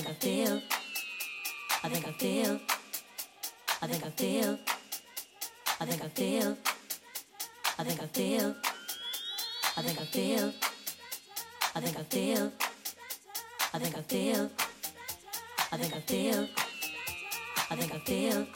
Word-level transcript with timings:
think 0.00 0.10
I 0.10 0.20
feel. 0.20 0.62
I 1.82 1.88
think 1.88 2.06
I 2.06 2.12
feel. 2.12 2.60
I 3.82 3.86
think 3.88 4.06
I 4.06 4.10
feel. 4.10 4.58
I 5.80 5.86
think 5.86 6.04
I 6.04 6.08
feel. 6.08 6.56
I 7.78 7.84
think 7.84 8.00
I 8.00 8.06
feel. 8.06 8.54
I 9.76 9.82
think 9.82 10.00
I 10.00 10.04
feel. 10.04 10.52
I 11.74 11.80
think 11.80 11.98
I 11.98 12.02
feel. 12.04 12.52
I 13.74 13.78
think 13.80 13.96
I 13.96 14.02
feel. 14.02 14.50
I 15.72 15.76
think 15.76 15.94
I 15.94 16.00
feel. 16.00 16.48
I 17.70 17.76
think 17.76 17.94
I 17.94 17.98
feel. 17.98 18.46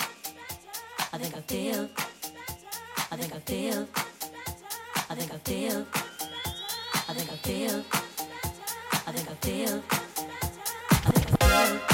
I 1.13 1.19
think 1.19 1.35
I 1.35 1.41
feel. 1.41 1.89
I 3.11 3.17
think 3.17 3.35
I 3.35 3.39
feel. 3.41 3.89
I 5.11 5.15
think 5.17 5.33
I 5.35 5.39
feel. 5.39 5.87
I 7.09 7.15
think 7.15 7.33
I 7.33 7.37
feel. 7.37 7.85
I 9.07 9.13
think 9.13 9.31
I 9.31 9.35
feel 9.35 10.12
love. 11.53 11.92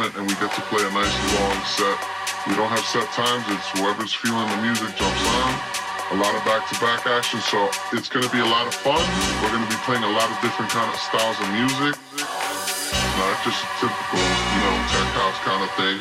Set 0.00 1.98
We 2.48 2.56
don't 2.56 2.72
have 2.72 2.84
set 2.88 3.04
times. 3.12 3.44
It's 3.52 3.68
whoever's 3.76 4.16
feeling 4.16 4.48
the 4.48 4.60
music 4.64 4.88
jumps 4.96 5.24
on. 5.44 5.50
A 6.10 6.16
lot 6.16 6.32
of 6.32 6.42
back-to-back 6.48 7.06
action, 7.06 7.38
so 7.44 7.68
it's 7.92 8.08
going 8.08 8.24
to 8.24 8.32
be 8.32 8.40
a 8.40 8.50
lot 8.50 8.66
of 8.66 8.74
fun. 8.74 8.98
We're 9.44 9.52
going 9.52 9.62
to 9.62 9.70
be 9.70 9.80
playing 9.84 10.02
a 10.02 10.14
lot 10.16 10.26
of 10.26 10.36
different 10.40 10.72
kind 10.72 10.88
of 10.88 10.96
styles 10.98 11.36
of 11.36 11.48
music. 11.52 11.94
Not 12.16 13.36
just 13.44 13.60
a 13.60 13.68
typical, 13.78 14.24
you 14.24 14.60
know, 14.64 14.76
tech 14.88 15.10
house 15.20 15.38
kind 15.44 15.62
of 15.62 15.70
thing. 15.76 15.96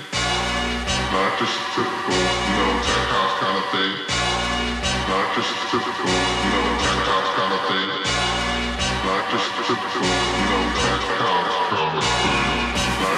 Not 1.11 1.31
just 1.37 1.53
a 1.53 1.65
typical, 1.75 2.15
you 2.15 2.55
know, 2.55 2.71
tech 2.87 3.07
house 3.13 3.35
kind 3.43 3.57
of 3.59 3.65
thing. 3.75 3.93
Not 5.11 5.27
just 5.35 5.49
a 5.53 5.59
typical, 5.75 6.07
you 6.15 6.51
know, 6.55 6.67
tech 6.87 7.01
house 7.03 7.29
kind 7.35 7.53
of 7.53 7.61
thing. 7.67 7.89
Not 9.05 9.23
just 9.27 9.47
a 9.53 9.61
typical, 9.67 10.07
you 10.07 10.45
know, 10.49 10.63
tech 10.87 11.03
house 11.19 11.57
kind 11.67 11.93
of 11.99 12.03
thing. 12.03 12.68